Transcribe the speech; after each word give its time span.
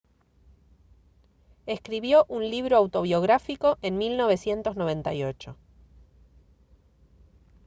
escribió 1.67 2.25
un 2.27 2.49
libro 2.49 2.75
autobiográfico 2.75 3.77
en 3.83 3.99
1998 3.99 5.55